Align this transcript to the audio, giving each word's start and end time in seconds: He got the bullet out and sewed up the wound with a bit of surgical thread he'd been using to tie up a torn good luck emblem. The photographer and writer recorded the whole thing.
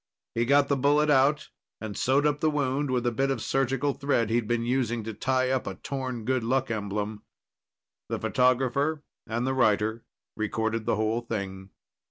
He 0.33 0.45
got 0.45 0.67
the 0.67 0.75
bullet 0.75 1.11
out 1.11 1.49
and 1.79 1.95
sewed 1.95 2.25
up 2.25 2.39
the 2.39 2.49
wound 2.49 2.89
with 2.89 3.05
a 3.05 3.11
bit 3.11 3.29
of 3.29 3.39
surgical 3.39 3.93
thread 3.93 4.31
he'd 4.31 4.47
been 4.47 4.65
using 4.65 5.03
to 5.03 5.13
tie 5.13 5.51
up 5.51 5.67
a 5.67 5.75
torn 5.75 6.25
good 6.25 6.43
luck 6.43 6.71
emblem. 6.71 7.21
The 8.09 8.17
photographer 8.17 9.03
and 9.27 9.45
writer 9.55 10.03
recorded 10.35 10.87
the 10.87 10.95
whole 10.95 11.21
thing. 11.21 11.69